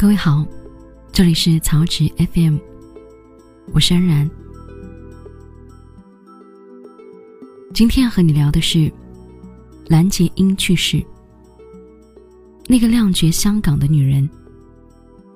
[0.00, 0.46] 各位好，
[1.12, 2.56] 这里是曹植 FM，
[3.74, 4.30] 我是安然。
[7.74, 8.90] 今天要和你聊的是
[9.88, 11.04] 蓝洁瑛去世，
[12.66, 14.26] 那个亮绝香港的女人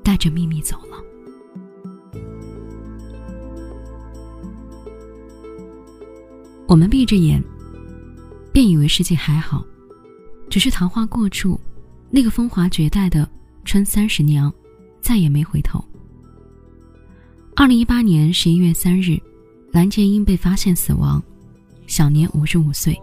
[0.02, 0.96] 带着秘密走了。
[6.66, 7.44] 我们闭着眼，
[8.50, 9.62] 便以为世界还好，
[10.48, 11.60] 只是桃花过处，
[12.08, 13.28] 那个风华绝代的
[13.64, 14.52] 春三十娘
[15.00, 15.84] 再也没回头。
[17.56, 19.18] 二零一八年十一月三日，
[19.72, 21.22] 蓝洁瑛被发现死亡，
[21.86, 22.96] 享年五十五岁。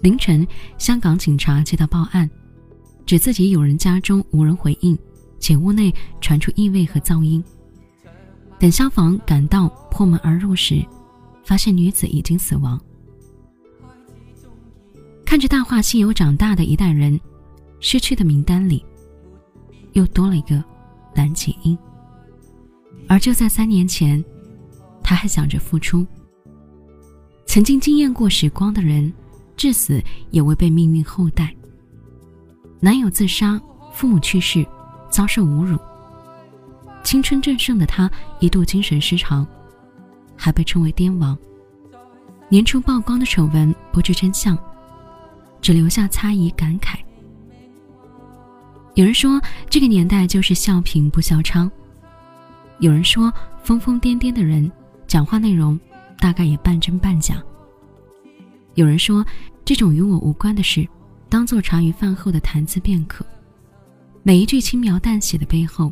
[0.00, 0.46] 凌晨，
[0.78, 2.28] 香港警察接到报案，
[3.06, 4.98] 指自己有人家中无人回应，
[5.38, 7.42] 且屋内传出异味和噪音。
[8.58, 10.84] 等消防赶到破门而入时，
[11.44, 12.80] 发现女子已经死亡。
[15.24, 17.20] 看着《大话西游》长大的一代人，
[17.80, 18.84] 失去的名单里，
[19.92, 20.62] 又多了一个
[21.14, 21.76] 蓝洁瑛。
[23.08, 24.22] 而就在三年前，
[25.02, 26.06] 他还想着复出。
[27.46, 29.12] 曾经惊艳过时光的人，
[29.56, 31.54] 至死也未被命运厚待。
[32.80, 33.60] 男友自杀，
[33.92, 34.66] 父母去世，
[35.10, 35.78] 遭受侮辱。
[37.02, 39.46] 青春正盛的他一度精神失常。
[40.34, 41.38] 还被称为癫王。
[42.48, 44.58] 年初曝光的丑闻不知真相，
[45.60, 46.96] 只留下擦疑感慨。
[48.94, 49.40] 有人说
[49.70, 51.70] 这个年代就是笑贫不笑娼，
[52.78, 54.70] 有人说疯疯癫癫的人
[55.06, 55.80] 讲话内容
[56.18, 57.42] 大概也半真半假。
[58.74, 59.24] 有人说
[59.64, 60.86] 这种与我无关的事，
[61.30, 63.24] 当做茶余饭后的谈资便可。
[64.22, 65.90] 每一句轻描淡写的背后，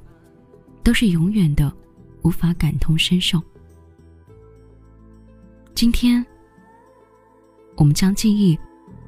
[0.82, 1.72] 都是永远的
[2.22, 3.42] 无法感同身受。
[5.74, 6.24] 今天，
[7.76, 8.58] 我们将记忆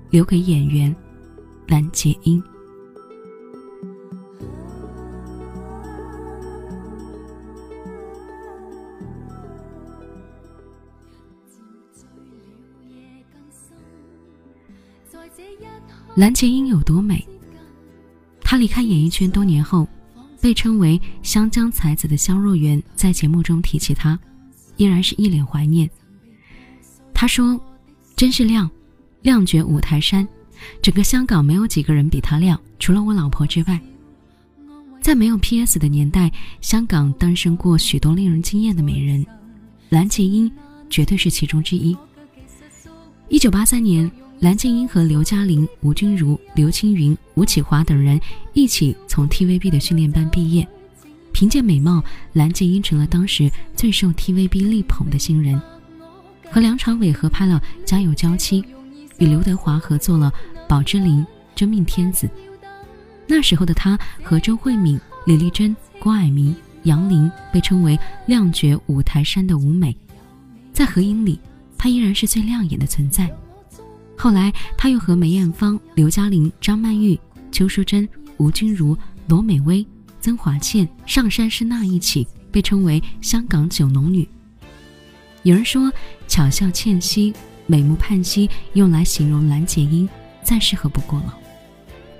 [0.09, 0.95] 留给演员
[1.69, 2.43] 蓝洁瑛。
[16.15, 17.27] 蓝洁瑛有多美？
[18.41, 19.89] 她离开演艺圈多年后，
[20.41, 24.19] 被称为“湘江才子”的肖若元在节目中提起她，
[24.77, 25.89] 依然是一脸怀念。
[27.15, 27.59] 他说
[28.17, 28.71] ：“真是亮，
[29.23, 30.27] 亮绝五台山，
[30.83, 33.81] 整个香港没有几个人比她亮，除了我老婆之外。
[35.01, 35.79] 在没有 P.S.
[35.79, 36.31] 的年代，
[36.61, 39.25] 香港诞生过许多令人惊艳的美人，
[39.89, 40.51] 蓝洁瑛
[40.91, 41.97] 绝对是其中之一。
[43.29, 44.11] 一九八三年，
[44.43, 48.21] 蓝洁瑛和刘嘉玲、吴君如、刘青云、吴启华等人
[48.55, 50.67] 一起从 TVB 的训练班毕业，
[51.31, 55.63] 凭借美貌，蓝洁瑛成了当时最受 TVB 力捧的新人。”
[56.51, 58.61] 和梁朝伟合拍了《家有娇妻》，
[59.19, 60.35] 与刘德华合作了
[60.67, 61.25] 《宝芝林
[61.55, 62.27] 真命天子》。
[63.29, 69.97] 那时候的他和周慧敏、李丽珍、郭蔼明、杨玲被称为亮绝五台山的舞美，
[70.73, 71.39] 在合影里，
[71.79, 73.33] 她依然是最亮眼的存在。
[74.17, 77.19] 后来，他又和梅艳芳、刘嘉玲、张曼玉、
[77.51, 78.97] 邱淑贞、吴君如、
[79.27, 79.85] 罗美薇、
[80.21, 84.29] 曾华倩、上山诗娜一起被称为香港九龙女。
[85.43, 85.93] 有人说，
[86.29, 87.35] 巧笑倩兮、
[87.67, 90.09] 美目盼兮，用来形容蓝洁瑛，
[90.45, 91.37] 再适合不过了。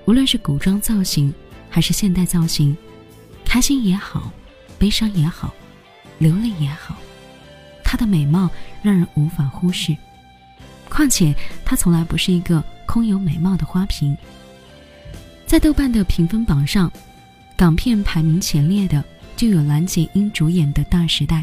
[0.05, 1.33] 无论是古装造型，
[1.69, 2.75] 还是现代造型，
[3.45, 4.29] 开心也好，
[4.77, 5.53] 悲伤也好，
[6.19, 6.97] 流泪也好，
[7.81, 8.49] 她的美貌
[8.81, 9.95] 让人无法忽视。
[10.93, 14.15] 况且，她从来不是一个空有美貌的花瓶。
[15.45, 16.91] 在豆瓣的评分榜上，
[17.57, 19.03] 港片排名前列的
[19.35, 21.37] 就有蓝洁瑛主演的《大时代》。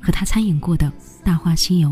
[0.00, 0.86] 和她参演过的
[1.24, 1.88] 《大话西游》，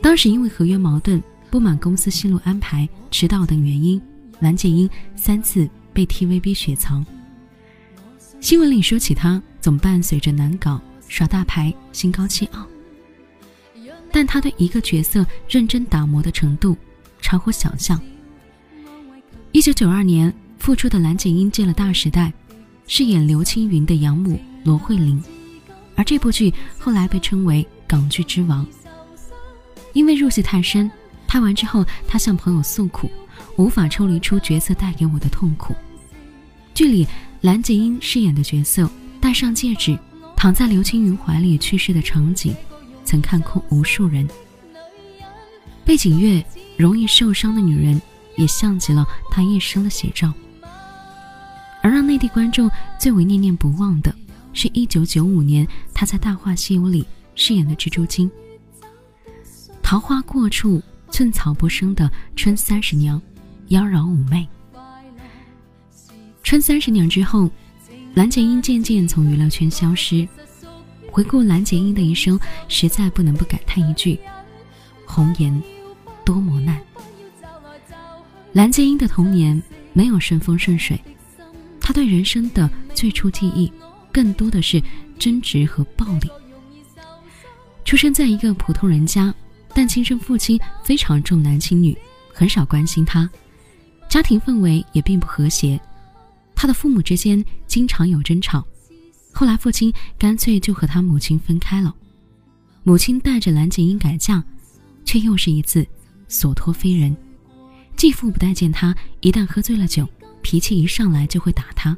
[0.00, 4.00] 当时因为合约矛盾、不满公司戏路安排、迟到等原因，
[4.38, 7.04] 蓝洁瑛三次被 TVB 雪藏。
[8.40, 12.64] 新闻里说起她，总伴随着难搞、耍大牌、心高气傲，
[14.12, 16.76] 但他对一个角色认真打磨的程度
[17.20, 18.00] 超乎想象。
[19.52, 22.28] 一九九二年复出的蓝洁瑛进了《大时代》，
[22.86, 25.22] 饰演刘青云的养母罗慧玲。
[25.96, 28.66] 而这部剧后来被称为“港剧之王”，
[29.92, 30.90] 因为入戏太深，
[31.26, 33.10] 拍完之后他向朋友诉苦，
[33.56, 35.74] 无法抽离出角色带给我的痛苦。
[36.72, 37.06] 剧里
[37.42, 38.88] 蓝洁瑛饰演的角色
[39.20, 39.98] 戴上戒指，
[40.36, 42.54] 躺在刘青云怀里去世的场景，
[43.10, 44.28] 曾看哭无数人。
[45.84, 46.38] 背景乐
[46.76, 47.96] 《容易受伤的女人》
[48.36, 50.32] 也像极了她一生的写照。
[51.82, 52.70] 而让内地观众
[53.00, 54.14] 最为念念不忘的。
[54.52, 57.04] 是一九九五年，他在《大话西游》里
[57.34, 58.30] 饰演的蜘蛛精。
[59.82, 60.80] 桃花过处，
[61.10, 63.20] 寸草不生的春三十娘，
[63.68, 64.46] 妖娆妩媚。
[66.44, 67.50] 春三十娘之后，
[68.14, 70.28] 蓝洁瑛渐渐从娱乐圈消失。
[71.10, 74.18] 回顾蓝洁瑛的一生，实在不能不感叹一句：
[75.04, 75.62] 红颜
[76.24, 76.80] 多磨难。
[78.52, 79.60] 蓝洁瑛的童年
[79.92, 80.98] 没有顺风顺水，
[81.80, 83.70] 她对人生的最初记忆，
[84.12, 84.82] 更多的是
[85.18, 86.30] 争执和暴力。
[87.84, 89.34] 出生在一个普通人家，
[89.74, 91.96] 但亲生父亲非常重男轻女，
[92.32, 93.28] 很少关心她，
[94.08, 95.80] 家庭氛围也并不和谐，
[96.54, 98.64] 她的父母之间经常有争吵。
[99.32, 101.94] 后来父亲干脆就和他母亲分开了，
[102.82, 104.42] 母亲带着蓝洁瑛改嫁，
[105.04, 105.86] 却又是一次
[106.28, 107.16] 所托非人。
[107.96, 110.06] 继父不待见他，一旦喝醉了酒，
[110.42, 111.96] 脾气一上来就会打他，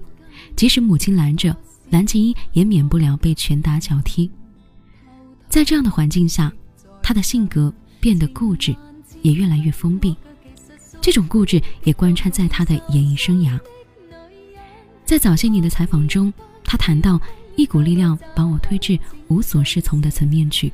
[0.55, 1.57] 即使母亲拦着，
[1.91, 4.31] 蓝洁瑛也免不了被拳打脚踢。
[5.49, 6.53] 在这样的环境下，
[7.03, 8.75] 他的性格变得固执，
[9.23, 10.17] 也越来越封闭。
[11.01, 13.59] 这种固执也贯穿在他的演艺生涯。
[15.05, 16.33] 在早些年的采访中。
[16.65, 17.21] 他谈到，
[17.57, 18.99] 一股力量把我推至
[19.29, 20.73] 无所适从的层面去。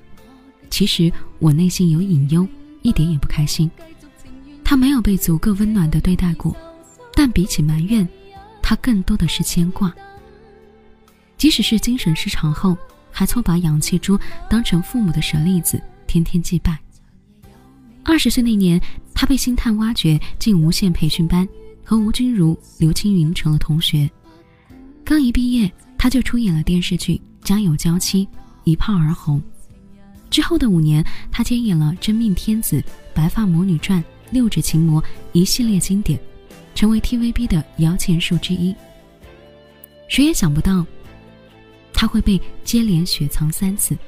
[0.70, 2.46] 其实我内心有隐忧，
[2.82, 3.70] 一点也不开心。
[4.64, 6.54] 他没有被足够温暖的对待过，
[7.14, 8.06] 但比起埋怨，
[8.62, 9.92] 他更多的是牵挂。
[11.36, 12.76] 即使是精神失常后，
[13.10, 14.18] 还错把氧气珠
[14.50, 16.78] 当成父母的舍利子，天天祭拜。
[18.04, 18.80] 二十岁那年，
[19.14, 21.48] 他被星探挖掘进无线培训班，
[21.82, 24.08] 和吴君如、刘青云成了同学。
[25.08, 25.72] 刚一毕业。
[25.96, 27.14] 他就出演了电视剧
[27.44, 28.24] 《家有娇妻》，
[28.62, 29.42] 一炮而红。
[30.30, 32.76] 之后的五年，他接演了《真命天子》
[33.12, 33.98] 《白发魔女传》
[34.30, 35.02] 《六指琴魔》
[35.32, 36.16] 一系列经典，
[36.72, 38.72] 成为 TVB 的摇钱树之一。
[40.06, 40.86] 谁也想不到，
[41.92, 43.98] 他会被接连雪藏三次。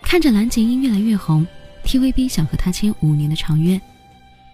[0.00, 1.46] 看着蓝洁瑛越来越红
[1.84, 3.80] ，TVB 想和他签五年的长约，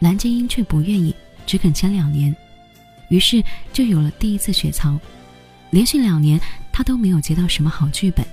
[0.01, 1.15] 蓝洁瑛却不愿意，
[1.47, 2.37] 只肯签两年，
[3.09, 4.99] 于是就有了第一次雪藏。
[5.71, 6.41] 连续两年，
[6.73, 8.27] 他都没有接到什么好剧本。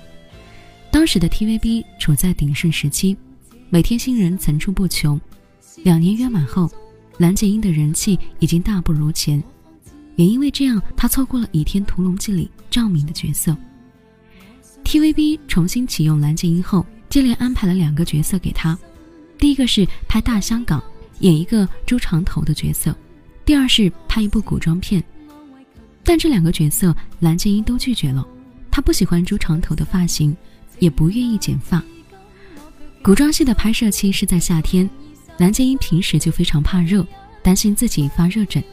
[0.89, 3.17] 当时的 TVB 处在鼎盛时期，
[3.69, 5.19] 每天新人层出不穷。
[5.83, 6.71] 两年约满后，
[7.17, 9.43] 蓝洁瑛的人气已经大不如前，
[10.15, 13.55] 也因为这样，她错过了《倚天屠龙记》里赵敏的角色。
[14.85, 18.77] TVB 重新启用蓝洁瑛后，接连安排了两个角色给她，
[19.37, 20.79] 第一个是拍《大香港》，
[21.19, 22.93] 演一个猪肠头的角色；
[23.45, 25.03] 第二是拍一部古装片。
[26.03, 28.25] 但这两个角色，蓝洁瑛都拒绝了。
[28.71, 30.35] 她不喜欢猪长头的发型，
[30.79, 31.81] 也不愿意剪发。
[33.03, 34.89] 古装戏的拍摄期是在夏天，
[35.37, 37.05] 蓝洁瑛平时就非常怕热，
[37.43, 38.63] 担心自己发热疹。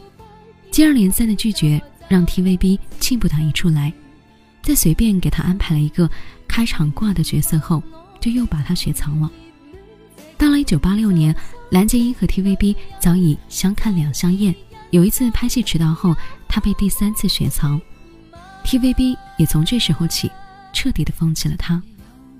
[0.70, 3.92] 接二连三的拒绝，让 TVB 气不打一处来。
[4.62, 6.10] 在随便给她安排了一个
[6.48, 7.82] 开场挂的角色后，
[8.20, 9.30] 就又把她雪藏了。
[10.42, 11.36] 到了1986年，
[11.70, 14.52] 蓝洁瑛和 TVB 早已相看两相厌。
[14.90, 16.16] 有一次拍戏迟到后，
[16.48, 17.80] 她被第三次雪藏
[18.64, 20.28] ，TVB 也从这时候起
[20.72, 21.80] 彻底的放弃了她。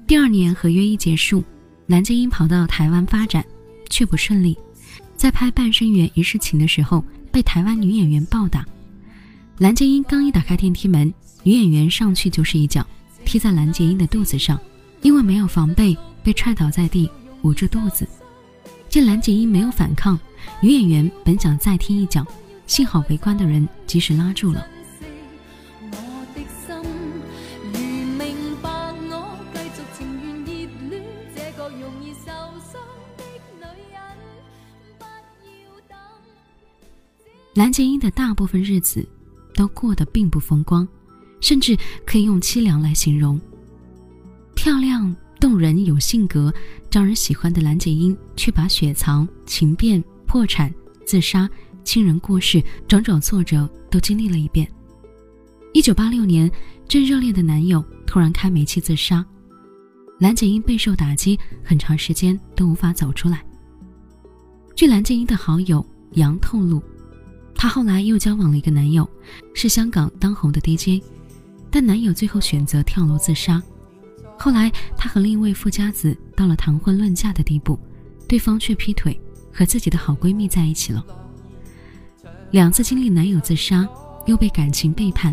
[0.04, 1.44] 第二年合约一结束，
[1.87, 3.44] 蓝洁瑛跑到台湾发展，
[3.88, 4.58] 却不顺利。
[5.16, 8.66] 在拍《半生缘一世情》的时候，被台湾女演员暴打。
[9.58, 11.14] 蓝洁瑛刚一打开电梯门，
[11.44, 12.84] 女演员上去就是一脚，
[13.25, 14.58] 踢在蓝洁瑛的肚子上，
[15.02, 17.08] 因为没有防备，被踹倒在地，
[17.43, 18.06] 捂住肚子。
[18.89, 20.19] 见蓝洁瑛没有反抗，
[20.61, 22.27] 女演员本想再踢一脚。
[22.67, 24.67] 幸好围观的人及时拉住了。
[37.55, 39.06] 蓝洁瑛的大部分日子
[39.55, 40.89] 都过得并不风光，
[41.41, 43.39] 甚至可以用凄凉来形容。
[44.55, 46.55] 漂亮、动人、有性格、
[46.89, 50.72] 招人喜欢的蓝洁瑛，却把雪藏、情变、破产、
[51.05, 51.51] 自杀。
[51.82, 54.70] 亲人过世，种种挫折都经历了一遍。
[55.72, 56.49] 一九八六年，
[56.87, 59.27] 正热恋的男友突然开煤气自杀，
[60.20, 63.44] 蓝洁瑛备受打击，很长时间都无法走出来。
[64.77, 66.81] 据蓝洁瑛的好友杨透露，
[67.53, 69.11] 她后来又交往了一个男友，
[69.55, 71.03] 是香港当红的 DJ，
[71.69, 73.61] 但男友最后选择跳楼自杀。
[74.43, 77.79] 后来，她和另一位富家子到了谈婚论嫁的地步，
[78.27, 79.17] 对方却劈腿，
[79.53, 81.06] 和自己的好闺蜜在一起了。
[82.51, 83.89] 两次经历男友自杀，
[84.27, 85.32] 又被感情背叛，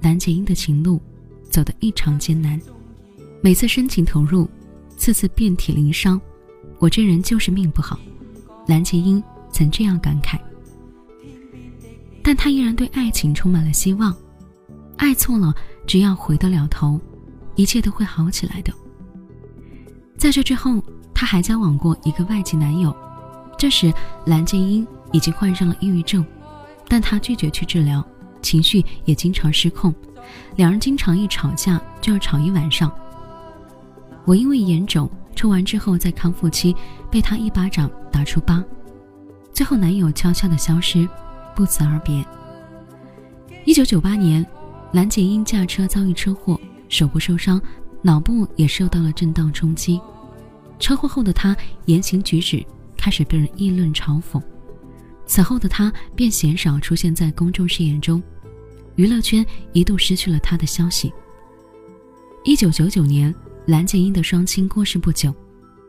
[0.00, 1.02] 蓝洁瑛的情路
[1.50, 2.60] 走得异常艰难。
[3.40, 4.48] 每次深情投入，
[4.96, 6.20] 次次遍体鳞伤。
[6.78, 7.98] 我这人就是命不好，
[8.68, 10.38] 蓝洁瑛曾这样感慨。
[12.22, 14.16] 但她依然对爱情充满了希望，
[14.98, 15.52] 爱错了，
[15.84, 17.00] 只要回得了头，
[17.56, 18.72] 一切都会好起来的。
[20.16, 20.82] 在这之后，
[21.12, 22.94] 她还交往过一个外籍男友，
[23.58, 23.92] 这时
[24.26, 26.24] 蓝洁瑛已经患上了抑郁症。
[26.88, 28.06] 但她拒绝去治疗，
[28.40, 29.92] 情绪也经常失控，
[30.54, 32.92] 两人经常一吵架就要吵一晚上。
[34.24, 36.74] 我因为眼肿，抽完之后在康复期
[37.10, 38.62] 被他一巴掌打出疤，
[39.52, 41.08] 最后男友悄悄的消失，
[41.54, 42.24] 不辞而别。
[43.64, 44.46] 一九九八年，
[44.92, 47.60] 蓝洁瑛驾车遭遇车祸，手部受伤，
[48.02, 50.00] 脑部也受到了震荡冲击。
[50.78, 52.64] 车祸后的他言行举止
[52.96, 54.42] 开始被人议论嘲讽，
[55.26, 58.22] 此后的他便鲜少出现在公众视野中，
[58.94, 61.12] 娱乐圈一度失去了他的消息。
[62.44, 63.34] 一九九九年。
[63.66, 65.34] 蓝洁瑛的双亲过世不久，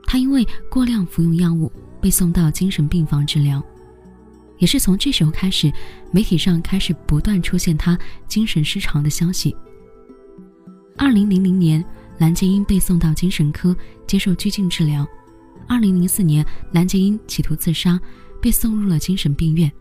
[0.08, 3.62] 她因为过量服用药物被送到精神病房治疗。
[4.58, 5.72] 也是从这时候开始，
[6.10, 7.96] 媒体上开始不断出现她
[8.28, 9.56] 精神失常的消息。
[10.98, 11.84] 二零零零年，
[12.18, 13.76] 蓝洁瑛被送到精神科
[14.08, 15.08] 接受拘禁治疗。
[15.68, 18.00] 二零零四年，蓝洁瑛企图自杀，
[18.42, 19.72] 被送入了精神病院。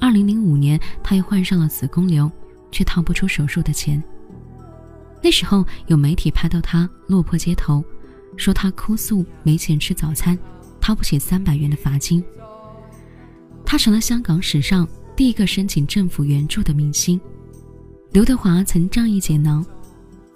[0.00, 2.30] 二零零五年，她又患上了子宫瘤，
[2.72, 4.02] 却掏不出手术的钱。
[5.22, 7.84] 那时候有媒体拍到她落魄街头，
[8.36, 10.36] 说她哭诉没钱吃早餐，
[10.80, 12.24] 掏不起三百元的罚金。
[13.64, 17.20] 她成了香港史上第一个申请政府援助的明星。
[18.10, 19.64] 刘德华曾仗义解囊，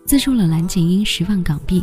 [0.05, 1.83] 资助了蓝洁瑛十万港币，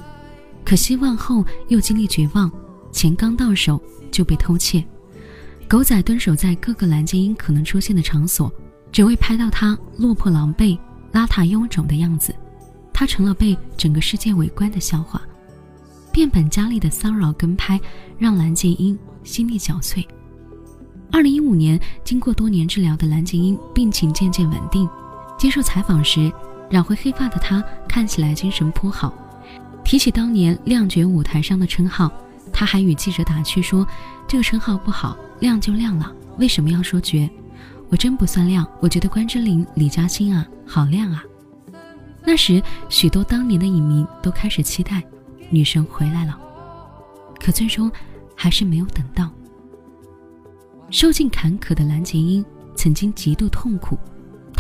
[0.64, 2.52] 可希望后又经历绝望，
[2.92, 4.86] 钱刚到手就被偷窃。
[5.68, 8.52] 狗仔蹲守在各个蓝洁瑛可能出现的场所，
[8.92, 10.78] 只为拍到她落魄狼狈、
[11.12, 12.36] 邋遢臃肿的样子。
[12.94, 15.20] 他成了被整个世界围观的笑话，
[16.12, 17.80] 变本加厉的骚扰跟拍
[18.20, 20.06] 让蓝洁瑛心力交瘁。
[21.12, 24.88] 二零一五年，经过多年治疗的蓝洁瑛病情渐渐稳定，
[25.40, 26.32] 接受采访时，
[26.72, 29.14] 染回黑发的她看起来精神颇好。
[29.84, 32.12] 提起当年亮绝舞台上的称号，
[32.54, 33.86] 她还与记者打趣说
[34.28, 37.30] ：“这个称号不好，亮就亮了，为什么要说绝？
[37.90, 41.24] 我真不算亮，我觉得关之琳、李嘉欣啊，好亮啊。”
[42.24, 45.04] 那时，许多当年的影迷都开始期待
[45.50, 46.40] 女神回来了，
[47.40, 47.92] 可最终
[48.36, 49.30] 还是没有等到。
[50.92, 53.98] 受尽坎坷的蓝洁瑛曾经极度痛苦，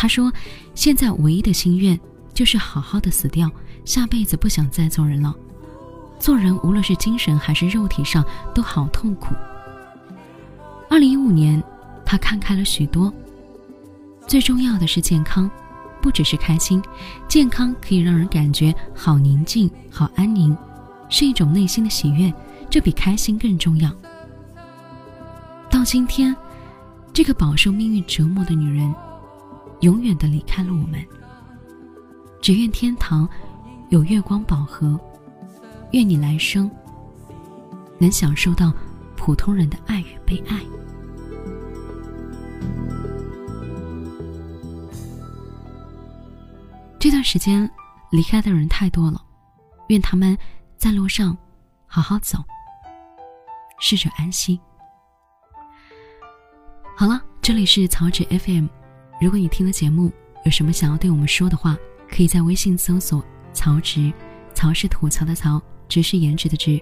[0.01, 0.33] 他说
[0.73, 1.99] ：“现在唯一的心愿
[2.33, 3.47] 就是好好的死掉，
[3.85, 5.31] 下辈子不想再做人了。
[6.19, 9.35] 做人无论是精神还是肉体上都好痛苦。”
[10.89, 11.63] 二零一五年，
[12.03, 13.13] 他看开了许多，
[14.25, 15.47] 最重要的是健康。
[16.01, 16.81] 不只是开心，
[17.27, 20.57] 健康可以让人感觉好宁静、好安宁，
[21.09, 22.33] 是一种内心的喜悦，
[22.71, 23.91] 这比开心更重要。
[25.69, 26.35] 到今天，
[27.13, 28.91] 这个饱受命运折磨的女人，
[29.81, 31.05] 永远的离开了我们。
[32.41, 33.29] 只愿天堂
[33.89, 34.99] 有月光宝盒，
[35.91, 36.69] 愿你来生
[37.99, 38.73] 能享受到
[39.15, 40.59] 普通人的爱与被爱。
[46.97, 47.69] 这段时间
[48.11, 49.21] 离开的人太多了，
[49.89, 50.37] 愿他们
[50.77, 51.37] 在路上
[51.85, 52.39] 好好走，
[53.79, 54.59] 逝者安息。
[56.95, 58.67] 好了，这里是草纸 FM。
[59.21, 60.11] 如果你听了节目，
[60.45, 61.77] 有什么想要对我们说的话，
[62.09, 63.23] 可以在微信搜索
[63.53, 64.11] “曹植”，
[64.55, 66.81] 曹是吐槽的曹，植是颜值的植，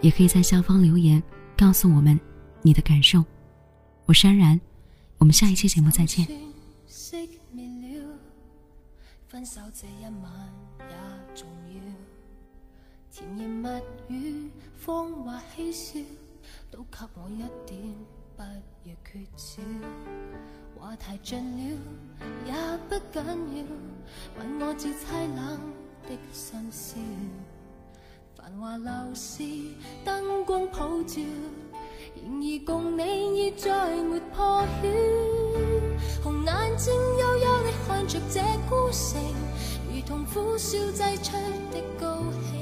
[0.00, 1.22] 也可以在下方留言
[1.58, 2.18] 告诉我们
[2.62, 3.22] 你的感受。
[4.06, 4.58] 我是安然，
[5.18, 6.26] 我们下一期节目再见。
[9.28, 10.32] 分手这一晚
[10.88, 10.96] 也
[11.34, 11.80] 重要，
[13.12, 13.68] 甜言蜜
[14.08, 14.50] 语、
[14.86, 16.00] 谎话嬉笑，
[16.70, 17.78] 都给我一点，
[18.38, 18.42] 不
[18.88, 19.60] 要缺少。
[20.78, 21.62] 话题尽了
[22.46, 22.52] 也
[22.88, 23.64] 不紧要，
[24.38, 25.60] 问我这凄冷
[26.06, 26.96] 的深宵。
[28.36, 29.42] 繁华闹市
[30.04, 31.22] 灯光普照，
[32.14, 34.88] 然而共你已再没破晓。
[36.22, 39.20] 红眼睛幽幽地看着这孤城，
[39.90, 41.32] 如同苦笑挤出
[41.72, 42.52] 的高兴。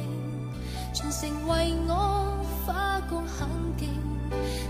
[0.95, 3.88] 全城为我花光很劲，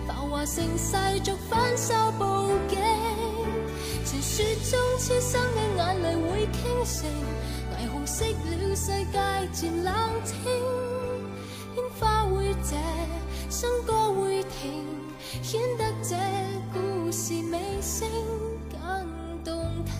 [0.07, 2.25] 繁华盛世俗贩售布
[2.69, 2.79] 景。
[4.05, 7.09] 传说中痴心的眼泪会倾城，
[7.77, 9.19] 霓虹熄了，世界
[9.53, 9.95] 渐冷
[10.25, 10.37] 清。
[11.77, 12.77] 烟花会谢，
[13.51, 14.85] 笙歌会停，
[15.43, 16.17] 显得这
[16.73, 18.09] 故事尾声
[18.71, 19.53] 更动
[19.85, 19.93] 听。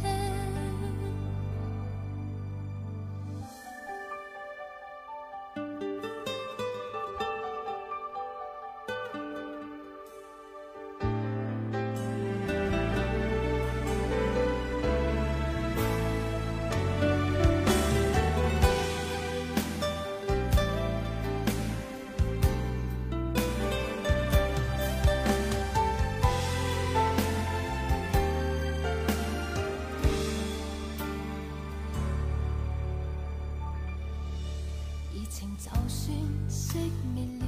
[35.65, 36.13] 就算
[36.51, 36.75] 熄
[37.15, 37.47] 灭了，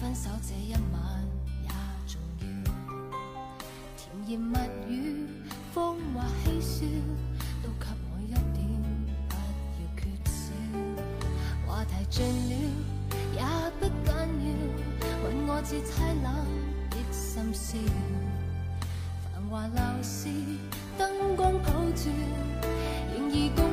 [0.00, 1.00] 分手这一晚
[1.62, 1.68] 也
[2.08, 2.44] 重要。
[3.96, 4.58] 甜言蜜
[4.92, 5.28] 语，
[5.72, 6.84] 风华嬉笑，
[7.62, 8.66] 都给我一点，
[9.28, 9.34] 不
[9.78, 10.50] 要缺少。
[11.64, 12.52] 话题尽了
[13.36, 13.40] 也
[13.78, 14.12] 不紧
[14.42, 14.48] 要，
[15.22, 16.26] 吻我至凄冷
[16.90, 17.78] 的心宵。
[19.32, 20.28] 繁华流逝，
[20.98, 22.10] 灯光普照，
[23.14, 23.71] 然而共。